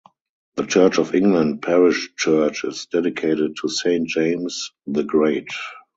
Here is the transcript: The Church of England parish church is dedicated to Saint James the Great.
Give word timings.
The 0.55 0.65
Church 0.65 0.97
of 0.97 1.13
England 1.13 1.61
parish 1.61 2.15
church 2.15 2.63
is 2.63 2.87
dedicated 2.87 3.55
to 3.57 3.69
Saint 3.69 4.07
James 4.07 4.71
the 4.87 5.03
Great. 5.03 5.49